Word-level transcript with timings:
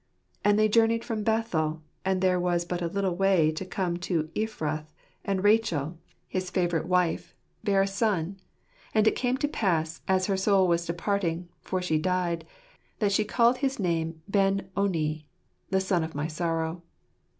"And 0.43 0.57
they 0.57 0.67
journeyed 0.67 1.05
from 1.05 1.21
Bethel, 1.21 1.83
and 2.03 2.21
there 2.21 2.39
was 2.39 2.65
but 2.65 2.81
a 2.81 2.87
little 2.87 3.15
way 3.15 3.51
to 3.51 3.63
come 3.63 3.97
to 3.97 4.31
Ephrath, 4.33 4.91
and 5.23 5.43
Rachel 5.43 5.99
(his 6.27 6.49
favourite 6.49 6.87
138 6.87 6.91
9 6.91 7.03
o*t$V* 7.03 7.29
Jatljcr. 7.29 7.29
wife) 7.29 7.35
bare 7.63 7.81
a 7.83 7.85
son; 7.85 8.39
and 8.95 9.07
it 9.07 9.15
came 9.15 9.37
to 9.37 9.47
pass, 9.47 10.01
as 10.07 10.25
her 10.25 10.37
soul 10.37 10.67
was 10.67 10.87
departing, 10.87 11.49
for 11.61 11.83
she 11.83 11.99
died, 11.99 12.47
that 12.97 13.11
she 13.11 13.23
called 13.23 13.57
his 13.59 13.77
name 13.77 14.23
Ben 14.27 14.71
oni, 14.75 15.27
the 15.69 15.79
son 15.79 16.03
of 16.03 16.15
my 16.15 16.25
sorrow." 16.27 16.81